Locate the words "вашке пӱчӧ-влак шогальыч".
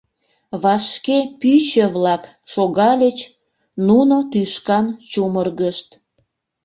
0.63-3.17